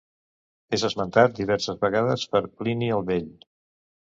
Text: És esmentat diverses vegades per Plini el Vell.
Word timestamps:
És 0.77 0.85
esmentat 0.87 1.35
diverses 1.41 1.79
vegades 1.83 2.25
per 2.33 2.41
Plini 2.63 2.91
el 2.99 3.07
Vell. 3.11 3.31